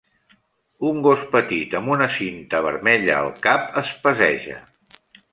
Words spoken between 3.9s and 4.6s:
passeja.